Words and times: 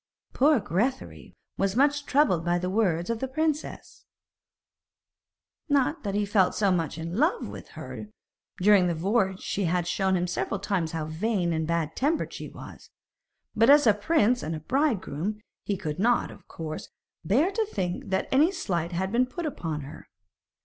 Poor 0.33 0.59
Grethari 0.59 1.35
was 1.59 1.75
much 1.75 2.07
troubled 2.07 2.43
by 2.43 2.57
the 2.57 2.71
words 2.71 3.11
of 3.11 3.19
the 3.19 3.27
princess. 3.27 4.03
Not 5.69 6.01
that 6.01 6.15
he 6.15 6.25
felt 6.25 6.55
so 6.55 6.69
very 6.71 6.77
much 6.77 6.97
in 6.97 7.17
love 7.17 7.47
with 7.47 7.67
her, 7.77 8.07
for 8.57 8.63
during 8.63 8.87
the 8.87 8.95
voyage 8.95 9.41
she 9.41 9.65
had 9.65 9.85
shown 9.85 10.15
him 10.17 10.25
several 10.25 10.59
times 10.59 10.93
how 10.93 11.05
vain 11.05 11.53
and 11.53 11.67
bad 11.67 11.95
tempered 11.95 12.33
she 12.33 12.49
was; 12.49 12.89
but 13.55 13.69
as 13.69 13.85
a 13.85 13.93
prince 13.93 14.41
and 14.41 14.55
a 14.55 14.59
bridegroom, 14.61 15.39
he 15.65 15.77
could 15.77 15.99
not, 15.99 16.31
of 16.31 16.47
course, 16.47 16.89
bear 17.23 17.51
to 17.51 17.65
think 17.67 18.09
that 18.09 18.27
any 18.31 18.51
slight 18.51 18.93
had 18.93 19.11
been 19.11 19.27
put 19.27 19.45
upon 19.45 19.81
her. 19.81 20.07